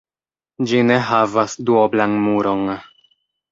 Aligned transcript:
Ĝi 0.71 0.79
ne 0.91 0.97
havas 1.09 1.57
duoblan 1.69 2.19
muron. 2.27 2.67